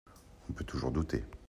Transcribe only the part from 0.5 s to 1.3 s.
peut toujours douter.